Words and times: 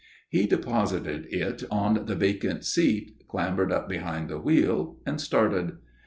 He 0.29 0.47
deposited 0.47 1.27
it 1.29 1.63
on 1.69 2.07
the 2.07 2.15
vacant 2.15 2.65
seat, 2.65 3.21
clambered 3.27 3.71
up 3.71 3.87
behind 3.87 4.29
the 4.31 4.39
wheel, 4.39 4.97
and 5.05 5.21
started. 5.21 5.73